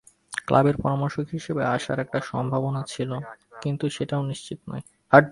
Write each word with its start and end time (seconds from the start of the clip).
ক্লাবের 0.47 0.77
পরামর্শক 0.77 1.25
হিসেবে 1.31 1.61
আসার 1.65 1.99
একটা 1.99 2.19
সম্ভাবনা 2.31 2.81
ছিল, 2.87 3.11
কিন্তু 3.61 3.85
সেটাও 3.89 4.23
নিশ্চিত 4.23 4.59
নয়। 4.69 4.83